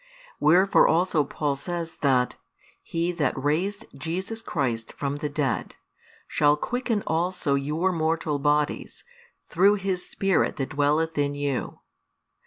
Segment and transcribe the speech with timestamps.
[0.39, 2.35] Wherefore also Paul says that
[2.81, 5.75] He that raised Jesus Christ from the dead,
[6.27, 9.03] shall quicken also your mortal bodies,
[9.45, 11.81] through His Spirit that dwelleth in you.